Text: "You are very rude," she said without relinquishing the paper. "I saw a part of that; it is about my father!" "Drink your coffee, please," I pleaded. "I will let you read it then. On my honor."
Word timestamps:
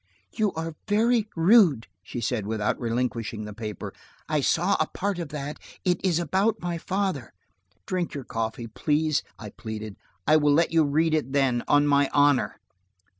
"You 0.31 0.51
are 0.53 0.73
very 0.87 1.29
rude," 1.35 1.85
she 2.01 2.21
said 2.21 2.47
without 2.47 2.79
relinquishing 2.79 3.45
the 3.45 3.53
paper. 3.53 3.93
"I 4.27 4.41
saw 4.41 4.75
a 4.79 4.87
part 4.87 5.19
of 5.19 5.29
that; 5.29 5.59
it 5.85 6.03
is 6.03 6.17
about 6.17 6.59
my 6.59 6.79
father!" 6.79 7.33
"Drink 7.85 8.15
your 8.15 8.23
coffee, 8.25 8.65
please," 8.65 9.21
I 9.37 9.51
pleaded. 9.51 9.97
"I 10.25 10.37
will 10.37 10.53
let 10.53 10.71
you 10.73 10.83
read 10.85 11.13
it 11.13 11.33
then. 11.33 11.61
On 11.67 11.85
my 11.85 12.09
honor." 12.13 12.59